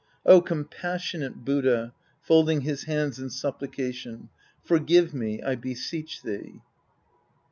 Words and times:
Oh, 0.25 0.41
compassionate 0.41 1.45
Buddha, 1.45 1.93
{folding 2.23 2.61
his 2.61 2.85
hands 2.85 3.19
in 3.19 3.29
supplication) 3.29 4.29
forgive 4.63 5.13
me, 5.13 5.43
I 5.43 5.53
beseech 5.53 6.23
thee 6.23 6.59